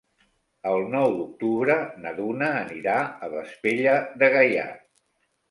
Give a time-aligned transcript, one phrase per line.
[0.69, 2.97] El nou d'octubre na Duna anirà
[3.29, 4.67] a Vespella de Gaià.